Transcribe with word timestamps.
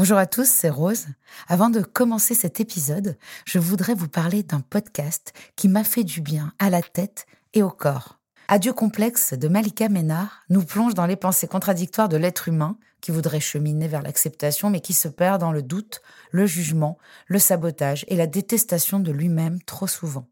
Bonjour 0.00 0.16
à 0.16 0.24
tous, 0.24 0.48
c'est 0.48 0.70
Rose. 0.70 1.08
Avant 1.46 1.68
de 1.68 1.82
commencer 1.82 2.34
cet 2.34 2.58
épisode, 2.58 3.18
je 3.44 3.58
voudrais 3.58 3.92
vous 3.92 4.08
parler 4.08 4.42
d'un 4.42 4.60
podcast 4.60 5.34
qui 5.56 5.68
m'a 5.68 5.84
fait 5.84 6.04
du 6.04 6.22
bien 6.22 6.54
à 6.58 6.70
la 6.70 6.80
tête 6.80 7.26
et 7.52 7.62
au 7.62 7.68
corps. 7.68 8.18
Adieu 8.48 8.72
complexe 8.72 9.34
de 9.34 9.46
Malika 9.46 9.90
Ménard 9.90 10.40
nous 10.48 10.64
plonge 10.64 10.94
dans 10.94 11.04
les 11.04 11.16
pensées 11.16 11.48
contradictoires 11.48 12.08
de 12.08 12.16
l'être 12.16 12.48
humain 12.48 12.78
qui 13.02 13.10
voudrait 13.10 13.40
cheminer 13.40 13.88
vers 13.88 14.00
l'acceptation 14.00 14.70
mais 14.70 14.80
qui 14.80 14.94
se 14.94 15.06
perd 15.06 15.38
dans 15.38 15.52
le 15.52 15.60
doute, 15.60 16.00
le 16.30 16.46
jugement, 16.46 16.96
le 17.26 17.38
sabotage 17.38 18.06
et 18.08 18.16
la 18.16 18.26
détestation 18.26 19.00
de 19.00 19.12
lui-même 19.12 19.60
trop 19.64 19.86
souvent. 19.86 20.26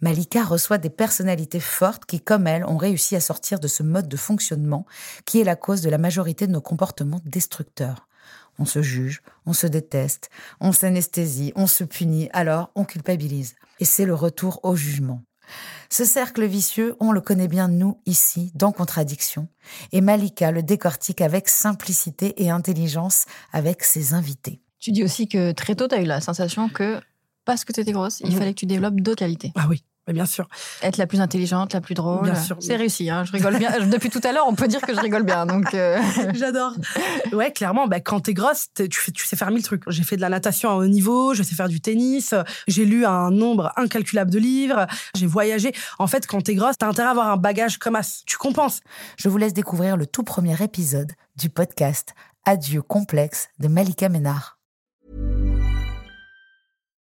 Malika 0.00 0.42
reçoit 0.42 0.78
des 0.78 0.88
personnalités 0.88 1.60
fortes 1.60 2.06
qui, 2.06 2.22
comme 2.22 2.46
elle, 2.46 2.64
ont 2.64 2.78
réussi 2.78 3.14
à 3.14 3.20
sortir 3.20 3.60
de 3.60 3.68
ce 3.68 3.82
mode 3.82 4.08
de 4.08 4.16
fonctionnement 4.16 4.86
qui 5.26 5.38
est 5.38 5.44
la 5.44 5.56
cause 5.56 5.82
de 5.82 5.90
la 5.90 5.98
majorité 5.98 6.46
de 6.46 6.52
nos 6.52 6.62
comportements 6.62 7.20
destructeurs. 7.26 8.07
On 8.58 8.64
se 8.64 8.82
juge, 8.82 9.22
on 9.46 9.52
se 9.52 9.66
déteste, 9.66 10.30
on 10.60 10.72
s'anesthésie, 10.72 11.52
on 11.54 11.66
se 11.66 11.84
punit, 11.84 12.28
alors 12.32 12.70
on 12.74 12.84
culpabilise. 12.84 13.54
Et 13.80 13.84
c'est 13.84 14.04
le 14.04 14.14
retour 14.14 14.60
au 14.64 14.74
jugement. 14.74 15.22
Ce 15.90 16.04
cercle 16.04 16.44
vicieux, 16.44 16.96
on 17.00 17.12
le 17.12 17.20
connaît 17.20 17.48
bien 17.48 17.68
nous 17.68 18.00
ici, 18.04 18.52
dans 18.54 18.72
Contradiction, 18.72 19.48
et 19.92 20.00
Malika 20.00 20.50
le 20.50 20.62
décortique 20.62 21.20
avec 21.20 21.48
simplicité 21.48 22.42
et 22.42 22.50
intelligence 22.50 23.24
avec 23.52 23.84
ses 23.84 24.12
invités. 24.12 24.60
Tu 24.80 24.92
dis 24.92 25.02
aussi 25.02 25.28
que 25.28 25.52
très 25.52 25.74
tôt, 25.74 25.88
tu 25.88 25.94
as 25.94 26.02
eu 26.02 26.06
la 26.06 26.20
sensation 26.20 26.68
que 26.68 27.00
parce 27.44 27.64
que 27.64 27.72
tu 27.72 27.80
étais 27.80 27.92
grosse, 27.92 28.20
il 28.20 28.36
fallait 28.36 28.52
que 28.52 28.60
tu 28.60 28.66
développes 28.66 29.00
d'autres 29.00 29.20
qualités. 29.20 29.52
Ah 29.54 29.66
oui 29.70 29.82
bien 30.12 30.26
sûr. 30.26 30.48
Être 30.82 30.96
la 30.96 31.06
plus 31.06 31.20
intelligente, 31.20 31.74
la 31.74 31.80
plus 31.80 31.94
drôle. 31.94 32.22
Bien 32.22 32.34
sûr. 32.34 32.56
C'est 32.60 32.76
réussi, 32.76 33.10
hein, 33.10 33.24
je 33.24 33.32
rigole 33.32 33.58
bien. 33.58 33.70
Depuis 33.86 34.10
tout 34.10 34.20
à 34.24 34.32
l'heure, 34.32 34.46
on 34.46 34.54
peut 34.54 34.68
dire 34.68 34.80
que 34.80 34.94
je 34.94 35.00
rigole 35.00 35.22
bien. 35.22 35.46
Donc 35.46 35.74
euh. 35.74 35.98
J'adore. 36.34 36.72
Ouais, 37.32 37.52
clairement, 37.52 37.86
bah, 37.86 38.00
quand 38.00 38.20
t'es 38.20 38.34
grosse, 38.34 38.68
tu, 38.74 38.88
tu 38.88 39.26
sais 39.26 39.36
faire 39.36 39.50
mille 39.50 39.62
trucs. 39.62 39.82
J'ai 39.88 40.02
fait 40.02 40.16
de 40.16 40.20
la 40.20 40.28
natation 40.28 40.70
à 40.70 40.74
haut 40.74 40.86
niveau, 40.86 41.34
je 41.34 41.42
sais 41.42 41.54
faire 41.54 41.68
du 41.68 41.80
tennis, 41.80 42.34
j'ai 42.66 42.84
lu 42.84 43.04
un 43.04 43.30
nombre 43.30 43.72
incalculable 43.76 44.30
de 44.30 44.38
livres, 44.38 44.86
j'ai 45.14 45.26
voyagé. 45.26 45.72
En 45.98 46.06
fait, 46.06 46.26
quand 46.26 46.42
t'es 46.42 46.54
grosse, 46.54 46.78
t'as 46.78 46.88
intérêt 46.88 47.08
à 47.08 47.12
avoir 47.12 47.28
un 47.28 47.36
bagage 47.36 47.78
comme 47.78 47.96
as. 47.96 48.22
Tu 48.26 48.36
compenses. 48.36 48.80
Je 49.16 49.28
vous 49.28 49.38
laisse 49.38 49.54
découvrir 49.54 49.96
le 49.96 50.06
tout 50.06 50.22
premier 50.22 50.62
épisode 50.62 51.12
du 51.36 51.50
podcast 51.50 52.14
Adieu 52.44 52.82
complexe 52.82 53.48
de 53.58 53.68
Malika 53.68 54.08
Ménard. 54.08 54.57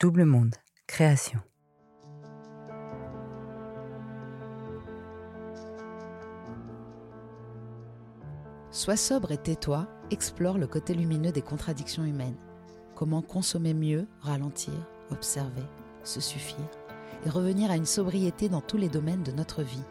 Double 0.00 0.24
Monde, 0.24 0.56
création. 0.88 1.38
Sois 8.72 8.96
sobre 8.96 9.30
et 9.30 9.38
tais-toi, 9.38 9.86
explore 10.10 10.58
le 10.58 10.66
côté 10.66 10.94
lumineux 10.94 11.30
des 11.30 11.42
contradictions 11.42 12.04
humaines. 12.04 12.36
Comment 12.96 13.22
consommer 13.22 13.72
mieux, 13.72 14.08
ralentir, 14.20 14.74
observer, 15.12 15.62
se 16.02 16.20
suffire 16.20 16.58
et 17.24 17.30
revenir 17.30 17.70
à 17.70 17.76
une 17.76 17.86
sobriété 17.86 18.48
dans 18.48 18.60
tous 18.60 18.76
les 18.76 18.88
domaines 18.88 19.22
de 19.22 19.32
notre 19.32 19.62
vie. 19.62 19.84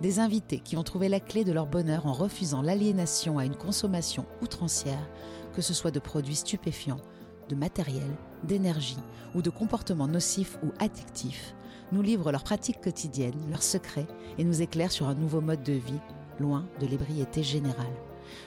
Des 0.00 0.18
invités 0.18 0.60
qui 0.60 0.78
ont 0.78 0.82
trouvé 0.82 1.10
la 1.10 1.20
clé 1.20 1.44
de 1.44 1.52
leur 1.52 1.66
bonheur 1.66 2.06
en 2.06 2.14
refusant 2.14 2.62
l'aliénation 2.62 3.38
à 3.38 3.44
une 3.44 3.56
consommation 3.56 4.24
outrancière, 4.40 5.10
que 5.52 5.60
ce 5.60 5.74
soit 5.74 5.90
de 5.90 6.00
produits 6.00 6.36
stupéfiants, 6.36 7.00
de 7.48 7.54
matériel, 7.54 8.10
d'énergie 8.44 8.98
ou 9.34 9.42
de 9.42 9.50
comportements 9.50 10.08
nocifs 10.08 10.58
ou 10.62 10.72
addictifs, 10.78 11.54
nous 11.92 12.02
livrent 12.02 12.32
leurs 12.32 12.44
pratiques 12.44 12.80
quotidiennes, 12.80 13.50
leurs 13.50 13.62
secrets 13.62 14.06
et 14.38 14.44
nous 14.44 14.62
éclairent 14.62 14.92
sur 14.92 15.08
un 15.08 15.14
nouveau 15.14 15.40
mode 15.40 15.62
de 15.62 15.72
vie, 15.72 16.00
loin 16.40 16.66
de 16.80 16.86
l'ébriété 16.86 17.42
générale. 17.42 17.86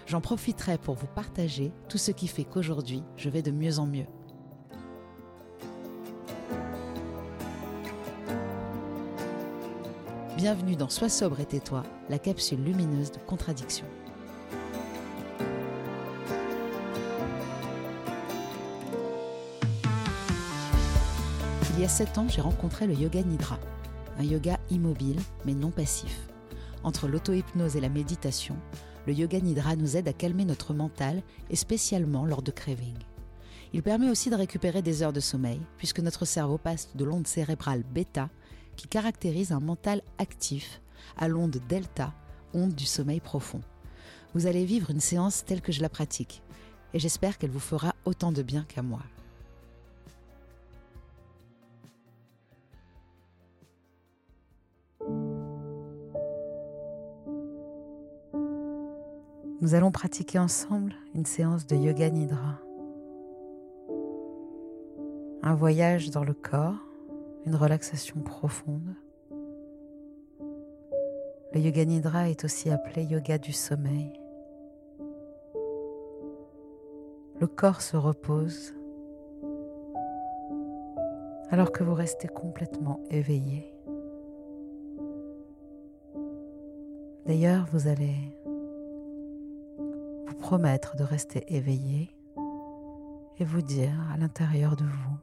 J'en 0.07 0.21
profiterai 0.21 0.77
pour 0.77 0.95
vous 0.95 1.07
partager 1.07 1.71
tout 1.87 1.97
ce 1.97 2.11
qui 2.11 2.27
fait 2.27 2.43
qu'aujourd'hui, 2.43 3.03
je 3.15 3.29
vais 3.29 3.41
de 3.41 3.51
mieux 3.51 3.79
en 3.79 3.85
mieux. 3.85 4.07
Bienvenue 10.35 10.77
dans 10.77 10.89
Sois 10.89 11.09
sobre 11.09 11.41
et 11.41 11.45
tais-toi, 11.45 11.83
la 12.09 12.17
capsule 12.17 12.63
lumineuse 12.63 13.11
de 13.11 13.19
contradiction. 13.19 13.85
Il 21.79 21.83
y 21.83 21.85
a 21.85 21.87
7 21.87 22.17
ans, 22.17 22.27
j'ai 22.27 22.41
rencontré 22.41 22.87
le 22.87 22.93
yoga 22.93 23.23
nidra, 23.23 23.57
un 24.17 24.23
yoga 24.23 24.59
immobile 24.69 25.21
mais 25.45 25.53
non 25.53 25.71
passif. 25.71 26.27
Entre 26.83 27.07
l'auto-hypnose 27.07 27.77
et 27.77 27.79
la 27.79 27.87
méditation, 27.87 28.57
le 29.07 29.13
yoga 29.13 29.39
nidra 29.39 29.77
nous 29.77 29.95
aide 29.95 30.09
à 30.09 30.11
calmer 30.11 30.43
notre 30.43 30.73
mental 30.73 31.23
et 31.49 31.55
spécialement 31.55 32.25
lors 32.25 32.41
de 32.41 32.51
craving. 32.51 32.97
Il 33.71 33.81
permet 33.81 34.09
aussi 34.09 34.29
de 34.29 34.35
récupérer 34.35 34.81
des 34.81 35.03
heures 35.03 35.13
de 35.13 35.21
sommeil 35.21 35.61
puisque 35.77 36.01
notre 36.01 36.25
cerveau 36.25 36.57
passe 36.57 36.89
de 36.95 37.05
l'onde 37.05 37.27
cérébrale 37.27 37.83
bêta 37.83 38.29
qui 38.75 38.89
caractérise 38.89 39.53
un 39.53 39.61
mental 39.61 40.01
actif 40.17 40.81
à 41.15 41.29
l'onde 41.29 41.61
delta, 41.69 42.13
onde 42.53 42.75
du 42.75 42.85
sommeil 42.85 43.21
profond. 43.21 43.61
Vous 44.33 44.47
allez 44.47 44.65
vivre 44.65 44.91
une 44.91 44.99
séance 44.99 45.45
telle 45.45 45.61
que 45.61 45.71
je 45.71 45.81
la 45.81 45.87
pratique 45.87 46.41
et 46.93 46.99
j'espère 46.99 47.37
qu'elle 47.37 47.51
vous 47.51 47.59
fera 47.59 47.95
autant 48.03 48.33
de 48.33 48.41
bien 48.41 48.65
qu'à 48.67 48.81
moi. 48.81 48.99
Nous 59.61 59.75
allons 59.75 59.91
pratiquer 59.91 60.39
ensemble 60.39 60.93
une 61.13 61.25
séance 61.25 61.67
de 61.67 61.75
yoga 61.75 62.09
nidra. 62.09 62.59
Un 65.43 65.53
voyage 65.53 66.11
dans 66.11 66.23
le 66.23 66.33
corps, 66.33 66.79
une 67.45 67.55
relaxation 67.55 68.21
profonde. 68.21 68.95
Le 71.53 71.59
yoga 71.59 71.83
nidra 71.83 72.29
est 72.29 72.45
aussi 72.45 72.69
appelé 72.69 73.03
yoga 73.03 73.37
du 73.37 73.51
sommeil. 73.51 74.13
Le 77.41 77.47
corps 77.47 77.81
se 77.81 77.97
repose 77.97 78.73
alors 81.49 81.73
que 81.73 81.83
vous 81.83 81.95
restez 81.95 82.29
complètement 82.29 83.01
éveillé. 83.11 83.73
D'ailleurs, 87.25 87.67
vous 87.73 87.87
allez 87.89 88.15
promettre 90.49 90.95
de 90.95 91.03
rester 91.03 91.43
éveillé 91.55 92.09
et 93.37 93.45
vous 93.45 93.61
dire 93.61 93.93
à 94.11 94.17
l'intérieur 94.17 94.75
de 94.75 94.83
vous, 94.83 95.17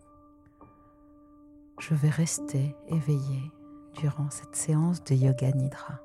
je 1.80 1.96
vais 1.96 2.10
rester 2.10 2.76
éveillé 2.86 3.40
durant 3.98 4.30
cette 4.30 4.54
séance 4.54 5.02
de 5.02 5.16
yoga 5.16 5.50
nidra. 5.50 5.98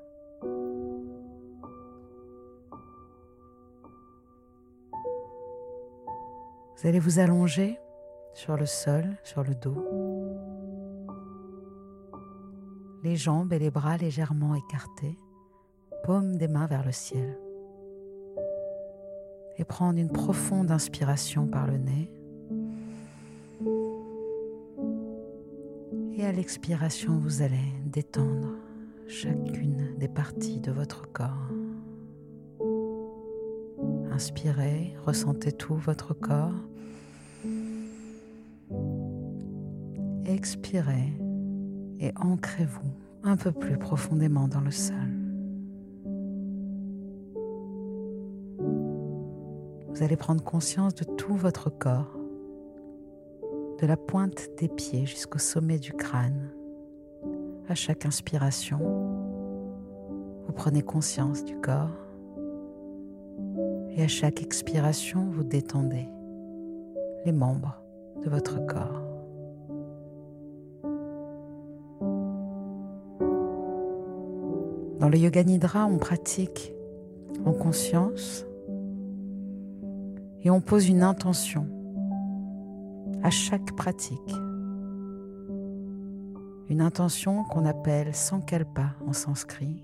Vous 6.75 6.87
allez 6.87 6.99
vous 6.99 7.19
allonger 7.19 7.77
sur 8.33 8.57
le 8.57 8.65
sol, 8.65 9.05
sur 9.21 9.43
le 9.43 9.53
dos, 9.53 9.85
les 13.03 13.17
jambes 13.17 13.53
et 13.53 13.59
les 13.59 13.69
bras 13.69 13.97
légèrement 13.97 14.55
écartés, 14.55 15.15
paume 16.05 16.37
des 16.37 16.47
mains 16.47 16.65
vers 16.65 16.83
le 16.83 16.91
ciel 16.91 17.37
et 19.57 19.63
prendre 19.63 19.99
une 19.99 20.09
profonde 20.11 20.71
inspiration 20.71 21.47
par 21.47 21.67
le 21.67 21.77
nez. 21.77 22.11
Et 26.17 26.25
à 26.25 26.31
l'expiration, 26.31 27.17
vous 27.17 27.41
allez 27.41 27.73
détendre 27.85 28.55
chacune 29.07 29.95
des 29.97 30.07
parties 30.07 30.59
de 30.59 30.71
votre 30.71 31.11
corps. 31.11 31.49
Inspirez, 34.11 34.95
ressentez 35.05 35.51
tout 35.51 35.75
votre 35.75 36.13
corps. 36.13 36.53
Expirez 40.25 41.13
et 41.99 42.11
ancrez-vous 42.15 42.93
un 43.23 43.35
peu 43.35 43.51
plus 43.51 43.77
profondément 43.77 44.47
dans 44.47 44.61
le 44.61 44.71
sol. 44.71 45.20
Vous 50.01 50.05
allez 50.05 50.17
prendre 50.17 50.43
conscience 50.43 50.95
de 50.95 51.03
tout 51.03 51.35
votre 51.35 51.69
corps, 51.69 52.17
de 53.79 53.85
la 53.85 53.95
pointe 53.95 54.49
des 54.57 54.67
pieds 54.67 55.05
jusqu'au 55.05 55.37
sommet 55.37 55.77
du 55.77 55.93
crâne. 55.93 56.49
À 57.69 57.75
chaque 57.75 58.07
inspiration, 58.07 58.79
vous 58.79 60.53
prenez 60.53 60.81
conscience 60.81 61.45
du 61.45 61.55
corps 61.55 61.91
et 63.91 64.01
à 64.01 64.07
chaque 64.07 64.41
expiration, 64.41 65.29
vous 65.29 65.43
détendez 65.43 66.09
les 67.23 67.31
membres 67.31 67.79
de 68.23 68.29
votre 68.31 68.57
corps. 68.65 69.03
Dans 74.99 75.09
le 75.09 75.17
Yoga 75.19 75.43
Nidra, 75.43 75.85
on 75.85 75.99
pratique 75.99 76.73
en 77.45 77.53
conscience 77.53 78.47
et 80.43 80.49
on 80.49 80.61
pose 80.61 80.89
une 80.89 81.03
intention 81.03 81.67
à 83.23 83.29
chaque 83.29 83.75
pratique. 83.75 84.33
Une 86.69 86.81
intention 86.81 87.43
qu'on 87.43 87.65
appelle 87.65 88.15
sankalpa 88.15 88.95
en 89.05 89.13
sanskrit 89.13 89.83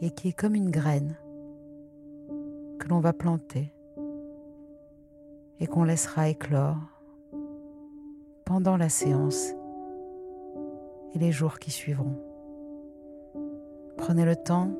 et 0.00 0.10
qui 0.10 0.28
est 0.28 0.32
comme 0.32 0.54
une 0.54 0.70
graine 0.70 1.16
que 2.78 2.88
l'on 2.88 3.00
va 3.00 3.12
planter 3.12 3.72
et 5.60 5.66
qu'on 5.66 5.84
laissera 5.84 6.28
éclore 6.28 6.76
pendant 8.44 8.76
la 8.76 8.88
séance 8.88 9.54
et 11.14 11.18
les 11.18 11.32
jours 11.32 11.58
qui 11.58 11.70
suivront. 11.70 12.16
Prenez 13.96 14.24
le 14.24 14.36
temps 14.36 14.70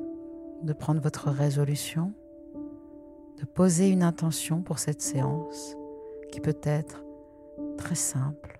de 0.63 0.73
prendre 0.73 1.01
votre 1.01 1.29
résolution, 1.29 2.13
de 3.39 3.45
poser 3.45 3.89
une 3.89 4.03
intention 4.03 4.61
pour 4.61 4.79
cette 4.79 5.01
séance 5.01 5.77
qui 6.31 6.41
peut 6.41 6.59
être 6.63 7.05
très 7.77 7.95
simple. 7.95 8.59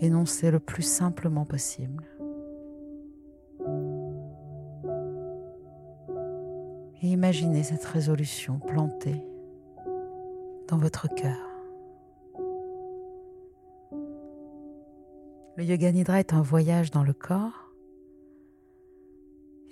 Énoncez 0.00 0.50
le 0.50 0.58
plus 0.60 0.82
simplement 0.82 1.44
possible. 1.44 2.04
Et 7.00 7.08
imaginez 7.08 7.62
cette 7.62 7.84
résolution 7.84 8.58
plantée 8.58 9.24
dans 10.66 10.78
votre 10.78 11.08
cœur. 11.14 11.48
Le 15.56 15.64
Yoga 15.64 15.92
Nidra 15.92 16.20
est 16.20 16.32
un 16.32 16.42
voyage 16.42 16.90
dans 16.90 17.04
le 17.04 17.12
corps 17.12 17.72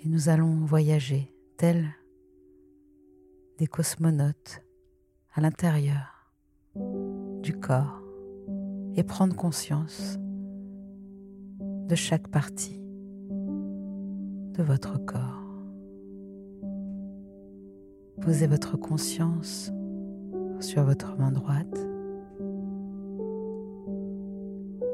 et 0.03 0.09
nous 0.09 0.29
allons 0.29 0.65
voyager 0.65 1.33
des 1.59 3.67
cosmonautes 3.67 4.61
à 5.33 5.41
l'intérieur 5.41 6.31
du 7.41 7.53
corps 7.53 8.03
et 8.95 9.03
prendre 9.03 9.35
conscience 9.35 10.19
de 11.59 11.95
chaque 11.95 12.27
partie 12.27 12.79
de 13.29 14.61
votre 14.61 15.03
corps. 15.03 15.41
Posez 18.21 18.45
votre 18.45 18.77
conscience 18.77 19.71
sur 20.59 20.83
votre 20.83 21.17
main 21.17 21.31
droite, 21.31 21.77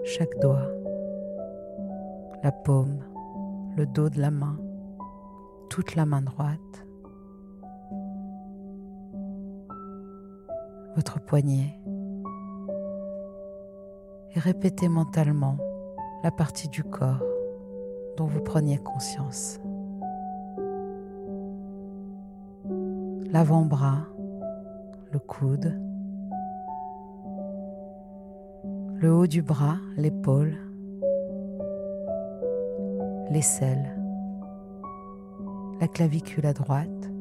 chaque 0.06 0.40
doigt 0.40 0.70
la 2.42 2.52
paume, 2.52 3.00
le 3.76 3.86
dos 3.86 4.10
de 4.10 4.20
la 4.20 4.32
main, 4.32 4.58
toute 5.74 5.96
la 5.96 6.06
main 6.06 6.22
droite, 6.22 6.86
votre 10.96 11.20
poignet. 11.20 11.80
Et 14.36 14.40
répétez 14.40 14.88
mentalement 14.88 15.58
la 16.24 16.30
partie 16.30 16.70
du 16.70 16.84
corps 16.84 17.24
dont 18.18 18.28
vous 18.28 18.42
preniez 18.42 18.78
conscience. 18.78 19.60
L'avant-bras, 23.32 24.06
le 25.12 25.18
coude, 25.18 25.82
le 28.94 29.12
haut 29.12 29.26
du 29.26 29.42
bras, 29.42 29.78
l'épaule, 29.98 30.56
l'aisselle, 33.32 34.03
la 35.84 35.90
clavicule 35.90 36.46
à 36.46 36.54
droite, 36.54 37.12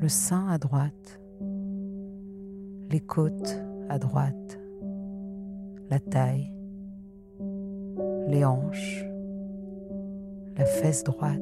le 0.00 0.08
sein 0.08 0.48
à 0.48 0.58
droite, 0.58 1.20
les 2.90 2.98
côtes 2.98 3.62
à 3.88 4.00
droite, 4.00 4.58
la 5.90 6.00
taille, 6.00 6.52
les 8.26 8.44
hanches, 8.44 9.04
la 10.56 10.64
fesse 10.64 11.04
droite, 11.04 11.38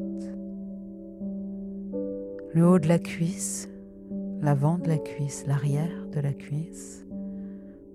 le 2.53 2.67
haut 2.67 2.79
de 2.79 2.89
la 2.89 2.99
cuisse, 2.99 3.67
l'avant 4.43 4.77
de 4.77 4.89
la 4.89 4.99
cuisse, 4.99 5.47
l'arrière 5.47 6.07
de 6.13 6.21
la 6.21 6.35
cuisse. 6.35 7.07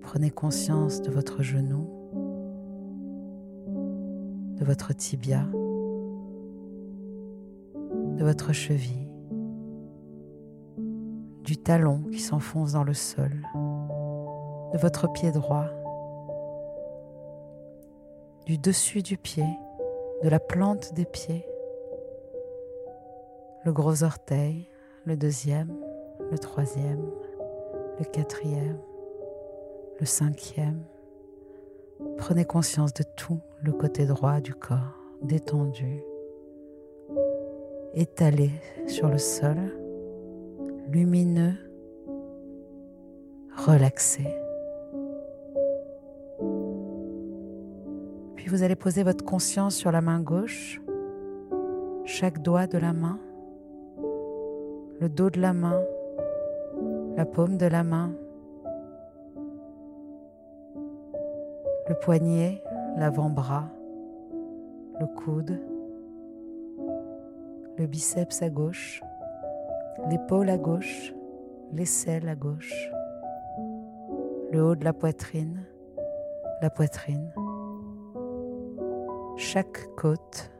Prenez 0.00 0.32
conscience 0.32 1.00
de 1.00 1.12
votre 1.12 1.44
genou, 1.44 1.86
de 4.58 4.64
votre 4.64 4.92
tibia, 4.92 5.46
de 8.16 8.24
votre 8.24 8.52
cheville, 8.52 9.08
du 11.42 11.56
talon 11.56 12.02
qui 12.10 12.18
s'enfonce 12.18 12.72
dans 12.72 12.84
le 12.84 12.94
sol, 12.94 13.30
de 14.72 14.78
votre 14.78 15.12
pied 15.12 15.30
droit, 15.30 15.66
du 18.46 18.58
dessus 18.58 19.02
du 19.02 19.16
pied, 19.16 19.46
de 20.22 20.28
la 20.28 20.40
plante 20.40 20.94
des 20.94 21.04
pieds, 21.04 21.46
le 23.64 23.72
gros 23.72 24.02
orteil, 24.02 24.68
le 25.04 25.16
deuxième, 25.16 25.72
le 26.30 26.38
troisième, 26.38 27.04
le 27.98 28.04
quatrième, 28.04 28.78
le 30.00 30.06
cinquième, 30.06 30.82
Prenez 32.18 32.44
conscience 32.44 32.92
de 32.92 33.04
tout 33.16 33.40
le 33.62 33.72
côté 33.72 34.06
droit 34.06 34.40
du 34.40 34.54
corps, 34.54 35.00
détendu, 35.22 36.02
étalé 37.96 38.50
sur 38.86 39.08
le 39.08 39.16
sol, 39.16 39.56
lumineux, 40.90 41.54
relaxé. 43.56 44.26
Puis 48.36 48.48
vous 48.48 48.62
allez 48.62 48.76
poser 48.76 49.02
votre 49.02 49.24
conscience 49.24 49.74
sur 49.74 49.90
la 49.90 50.02
main 50.02 50.20
gauche, 50.20 50.80
chaque 52.04 52.42
doigt 52.42 52.66
de 52.66 52.76
la 52.76 52.92
main, 52.92 53.18
le 55.00 55.08
dos 55.08 55.30
de 55.30 55.40
la 55.40 55.54
main, 55.54 55.82
la 57.16 57.24
paume 57.24 57.56
de 57.56 57.66
la 57.66 57.82
main, 57.82 58.12
le 61.88 61.94
poignet, 61.94 62.62
l'avant-bras, 62.98 63.70
le 65.00 65.06
coude, 65.06 65.58
le 67.78 67.86
biceps 67.86 68.42
à 68.42 68.48
gauche, 68.48 69.02
l'épaule 70.08 70.48
à 70.48 70.56
gauche, 70.56 71.14
l'aisselle 71.72 72.28
à 72.28 72.34
gauche, 72.34 72.90
le 74.50 74.64
haut 74.64 74.74
de 74.74 74.84
la 74.84 74.92
poitrine, 74.92 75.64
la 76.62 76.70
poitrine, 76.70 77.32
chaque 79.36 79.94
côte, 79.96 80.50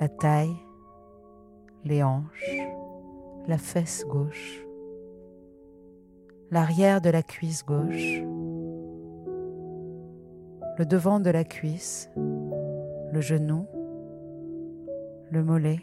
la 0.00 0.08
taille, 0.08 0.56
les 1.84 2.02
hanches, 2.02 2.58
la 3.46 3.58
fesse 3.58 4.04
gauche, 4.08 4.66
l'arrière 6.50 7.00
de 7.00 7.10
la 7.10 7.22
cuisse 7.22 7.64
gauche, 7.64 8.22
le 10.78 10.84
devant 10.84 11.20
de 11.20 11.30
la 11.30 11.44
cuisse, 11.44 12.10
le 12.16 13.20
genou, 13.20 13.66
le 15.30 15.44
mollet, 15.44 15.78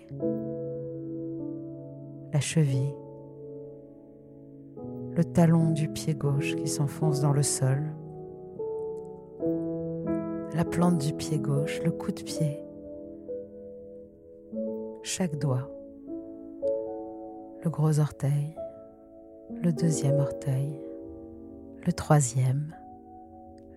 la 2.33 2.39
cheville, 2.41 2.93
le 5.15 5.23
talon 5.23 5.71
du 5.71 5.87
pied 5.87 6.13
gauche 6.15 6.55
qui 6.55 6.67
s'enfonce 6.67 7.21
dans 7.21 7.31
le 7.31 7.43
sol, 7.43 7.81
la 10.53 10.65
plante 10.65 10.97
du 10.97 11.13
pied 11.13 11.39
gauche, 11.39 11.81
le 11.83 11.91
coup 11.91 12.11
de 12.11 12.21
pied, 12.21 12.59
chaque 15.03 15.37
doigt, 15.37 15.69
le 17.63 17.69
gros 17.69 17.99
orteil, 17.99 18.53
le 19.63 19.71
deuxième 19.71 20.19
orteil, 20.19 20.77
le 21.85 21.93
troisième, 21.93 22.75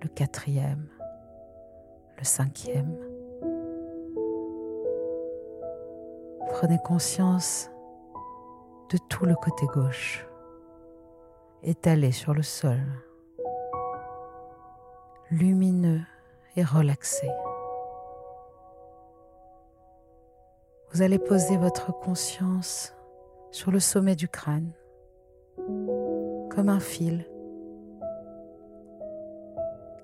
le 0.03 0.09
quatrième, 0.09 0.89
le 2.19 2.25
cinquième, 2.25 2.97
Prenez 6.61 6.79
conscience 6.79 7.71
de 8.91 8.99
tout 9.09 9.25
le 9.25 9.35
côté 9.35 9.65
gauche, 9.65 10.29
étalé 11.63 12.13
sur 12.13 12.35
le 12.35 12.43
sol, 12.43 12.83
lumineux 15.31 16.03
et 16.57 16.63
relaxé. 16.63 17.31
Vous 20.93 21.01
allez 21.01 21.19
poser 21.19 21.57
votre 21.57 21.99
conscience 21.99 22.95
sur 23.53 23.71
le 23.71 23.81
sommet 23.81 24.15
du 24.15 24.29
crâne, 24.29 24.75
comme 25.57 26.69
un 26.69 26.81
fil 26.81 27.25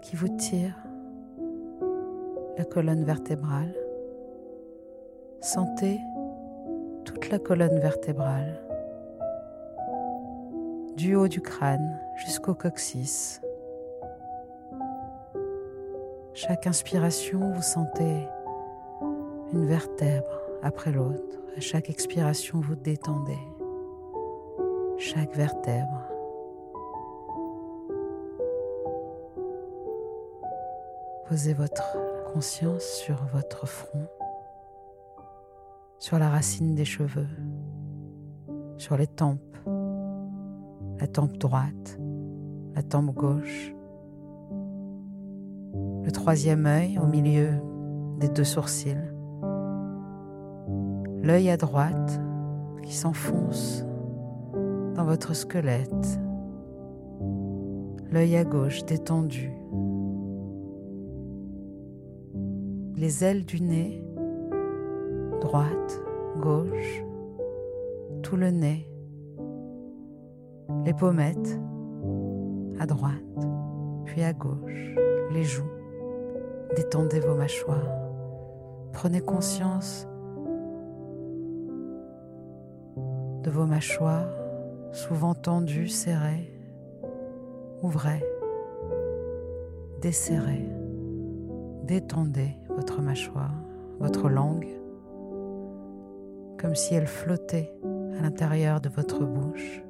qui 0.00 0.16
vous 0.16 0.34
tire 0.38 0.74
la 2.56 2.64
colonne 2.64 3.04
vertébrale. 3.04 3.76
Sentez 5.42 6.00
toute 7.06 7.30
la 7.30 7.38
colonne 7.38 7.78
vertébrale, 7.78 8.60
du 10.96 11.14
haut 11.14 11.28
du 11.28 11.40
crâne 11.40 11.98
jusqu'au 12.16 12.54
coccyx. 12.54 13.40
Chaque 16.34 16.66
inspiration, 16.66 17.52
vous 17.52 17.62
sentez 17.62 18.28
une 19.52 19.66
vertèbre 19.66 20.42
après 20.62 20.90
l'autre. 20.92 21.38
À 21.56 21.60
chaque 21.60 21.88
expiration, 21.88 22.60
vous 22.60 22.74
détendez 22.74 23.38
chaque 24.98 25.34
vertèbre. 25.34 26.02
Posez 31.28 31.54
votre 31.54 31.96
conscience 32.32 32.84
sur 32.84 33.16
votre 33.32 33.66
front, 33.66 34.06
sur 35.98 36.18
la 36.18 36.28
racine 36.28 36.74
des 36.74 36.84
cheveux, 36.84 37.28
sur 38.76 38.96
les 38.96 39.06
tempes, 39.06 39.40
la 41.00 41.06
tempe 41.06 41.36
droite, 41.38 41.98
la 42.74 42.82
tempe 42.82 43.14
gauche, 43.14 43.74
le 46.04 46.10
troisième 46.10 46.66
œil 46.66 46.98
au 46.98 47.06
milieu 47.06 47.48
des 48.20 48.28
deux 48.28 48.44
sourcils, 48.44 48.96
l'œil 51.22 51.50
à 51.50 51.56
droite 51.56 52.20
qui 52.82 52.94
s'enfonce 52.94 53.84
dans 54.94 55.04
votre 55.04 55.34
squelette, 55.34 56.20
l'œil 58.10 58.36
à 58.36 58.44
gauche 58.44 58.84
détendu, 58.84 59.50
les 62.94 63.24
ailes 63.24 63.44
du 63.44 63.60
nez, 63.60 64.02
droite, 65.40 66.00
gauche, 66.40 67.04
tout 68.22 68.36
le 68.36 68.50
nez, 68.50 68.90
les 70.84 70.94
pommettes, 70.94 71.58
à 72.78 72.86
droite, 72.86 73.12
puis 74.04 74.22
à 74.22 74.32
gauche, 74.32 74.94
les 75.32 75.44
joues. 75.44 75.70
Détendez 76.76 77.20
vos 77.20 77.34
mâchoires. 77.34 77.88
Prenez 78.92 79.20
conscience 79.20 80.06
de 83.42 83.50
vos 83.50 83.66
mâchoires, 83.66 84.28
souvent 84.92 85.34
tendues, 85.34 85.88
serrées. 85.88 86.52
Ouvrez, 87.82 88.24
desserrez, 90.00 90.68
détendez 91.84 92.56
votre 92.68 93.02
mâchoire, 93.02 93.54
votre 94.00 94.28
langue, 94.28 94.66
comme 96.58 96.74
si 96.74 96.94
elle 96.94 97.06
flottait 97.06 97.72
à 98.18 98.22
l'intérieur 98.22 98.80
de 98.80 98.88
votre 98.88 99.24
bouche. 99.24 99.82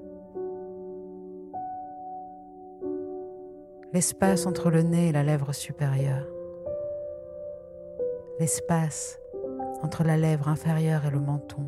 L'espace 3.93 4.47
entre 4.47 4.71
le 4.71 4.83
nez 4.83 5.09
et 5.09 5.13
la 5.13 5.23
lèvre 5.23 5.53
supérieure. 5.53 6.27
L'espace 8.39 9.19
entre 9.83 10.05
la 10.05 10.17
lèvre 10.17 10.49
inférieure 10.49 11.07
et 11.07 11.11
le 11.11 11.21
menton. 11.21 11.65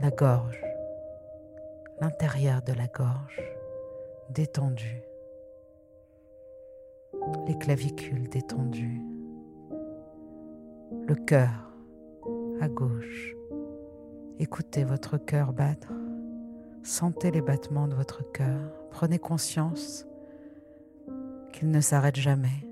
La 0.00 0.10
gorge, 0.10 0.62
l'intérieur 2.00 2.62
de 2.62 2.72
la 2.72 2.86
gorge 2.86 3.42
détendu, 4.30 5.02
les 7.46 7.56
clavicules 7.58 8.28
détendues, 8.28 9.02
le 11.06 11.14
cœur 11.14 11.67
à 12.60 12.68
gauche. 12.68 13.34
Écoutez 14.38 14.84
votre 14.84 15.16
cœur 15.18 15.52
battre, 15.52 15.92
sentez 16.82 17.30
les 17.30 17.40
battements 17.40 17.88
de 17.88 17.94
votre 17.94 18.30
cœur, 18.32 18.72
prenez 18.90 19.18
conscience 19.18 20.06
qu'il 21.52 21.70
ne 21.70 21.80
s'arrête 21.80 22.16
jamais. 22.16 22.66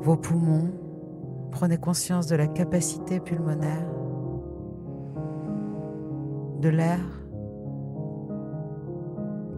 Vos 0.00 0.16
poumons, 0.16 0.70
prenez 1.50 1.78
conscience 1.78 2.26
de 2.26 2.36
la 2.36 2.46
capacité 2.46 3.20
pulmonaire 3.20 3.88
de 6.60 6.68
l'air 6.68 7.00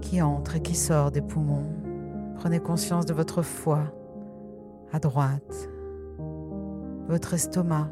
qui 0.01 0.21
entre 0.23 0.57
et 0.57 0.61
qui 0.61 0.75
sort 0.75 1.11
des 1.11 1.23
poumons. 1.23 1.73
Prenez 2.37 2.61
conscience 2.61 3.07
de 3.07 3.15
votre 3.15 3.43
foie 3.43 3.93
à 4.93 4.99
droite, 4.99 5.71
votre 7.09 7.35
estomac, 7.35 7.89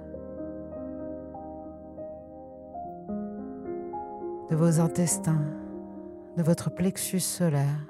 de 4.54 4.56
vos 4.56 4.78
intestins, 4.78 5.44
de 6.36 6.42
votre 6.44 6.72
plexus 6.72 7.18
solaire, 7.18 7.88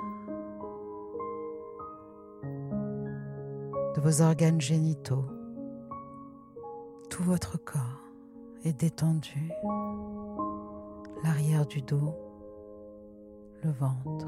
de 3.94 4.00
vos 4.00 4.22
organes 4.22 4.62
génitaux. 4.62 5.26
Tout 7.10 7.22
votre 7.22 7.58
corps 7.58 8.08
est 8.64 8.72
détendu 8.80 9.50
l'arrière 11.22 11.66
du 11.66 11.82
dos, 11.82 12.14
le 13.62 13.70
ventre. 13.70 14.26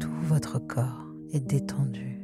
Tout 0.00 0.16
votre 0.22 0.58
corps 0.60 1.04
est 1.34 1.46
détendu. 1.46 2.18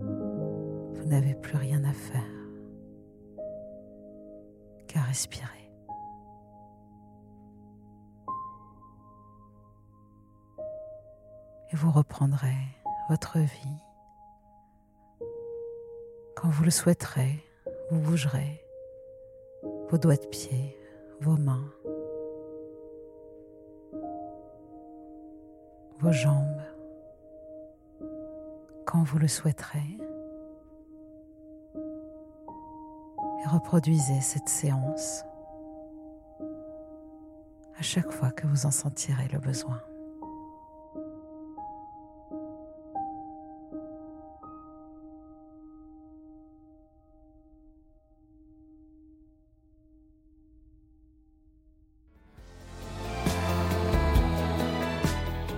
Vous 0.00 1.06
n'avez 1.06 1.34
plus 1.34 1.56
rien 1.56 1.84
à 1.84 1.92
faire 1.92 2.43
Et 11.72 11.76
vous 11.76 11.90
reprendrez 11.90 12.56
votre 13.08 13.38
vie 13.38 13.82
quand 16.34 16.48
vous 16.48 16.64
le 16.64 16.70
souhaiterez, 16.70 17.42
vous 17.90 18.00
bougerez 18.00 18.64
vos 19.88 19.98
doigts 19.98 20.16
de 20.16 20.26
pied, 20.26 20.76
vos 21.20 21.36
mains, 21.36 21.72
vos 26.00 26.12
jambes, 26.12 26.62
quand 28.84 29.04
vous 29.04 29.18
le 29.18 29.28
souhaiterez. 29.28 30.03
Reproduisez 33.64 34.20
cette 34.20 34.50
séance 34.50 35.24
à 37.78 37.82
chaque 37.82 38.12
fois 38.12 38.30
que 38.30 38.46
vous 38.46 38.66
en 38.66 38.70
sentirez 38.70 39.26
le 39.32 39.38
besoin. 39.38 39.80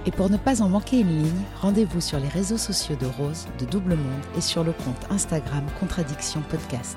Et 0.07 0.13
pour 0.13 0.31
ne 0.31 0.37
pas 0.37 0.63
en 0.63 0.69
manquer 0.69 1.01
une 1.01 1.25
ligne, 1.25 1.33
rendez-vous 1.61 2.01
sur 2.01 2.21
les 2.21 2.29
réseaux 2.29 2.57
sociaux 2.57 2.95
de 2.95 3.07
Rose, 3.07 3.49
de 3.59 3.65
Double 3.65 3.97
Monde 3.97 4.25
et 4.37 4.41
sur 4.41 4.63
le 4.63 4.73
compte 4.73 5.11
Instagram 5.11 5.67
Contradiction 5.81 6.41
Podcast. 6.43 6.97